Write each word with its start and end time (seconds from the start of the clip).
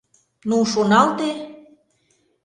Ну, 0.49 0.57
шоналте! 0.71 1.29